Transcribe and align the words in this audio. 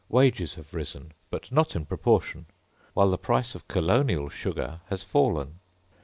Wages 0.09 0.55
have 0.55 0.73
risen, 0.73 1.11
but 1.29 1.51
not 1.51 1.75
in 1.75 1.85
proportion, 1.85 2.47
whilst 2.95 3.11
the 3.11 3.19
price 3.19 3.53
of 3.53 3.67
colonial 3.67 4.29
sugar 4.29 4.81
has 4.89 5.03
fallen. 5.03 5.59